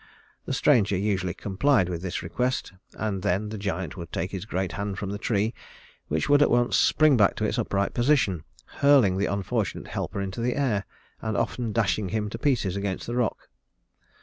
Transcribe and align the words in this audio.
The 0.45 0.53
stranger 0.53 0.97
usually 0.97 1.35
complied 1.35 1.87
with 1.87 2.01
this 2.01 2.23
request, 2.23 2.73
and 2.95 3.21
then 3.21 3.49
the 3.49 3.57
giant 3.59 3.95
would 3.97 4.11
take 4.11 4.31
his 4.31 4.45
great 4.45 4.71
hand 4.71 4.97
from 4.97 5.11
the 5.11 5.19
tree, 5.19 5.53
which 6.07 6.27
would 6.27 6.41
at 6.41 6.49
once 6.49 6.75
spring 6.75 7.15
back 7.17 7.35
to 7.35 7.45
its 7.45 7.59
upright 7.59 7.93
position, 7.93 8.43
hurling 8.77 9.19
the 9.19 9.31
unfortunate 9.31 9.89
helper 9.89 10.19
into 10.19 10.41
the 10.41 10.55
air, 10.55 10.85
and 11.21 11.37
often 11.37 11.71
dashing 11.71 12.09
him 12.09 12.31
to 12.31 12.39
pieces 12.39 12.75
against 12.75 13.05
the 13.05 13.15
rocks. 13.15 13.47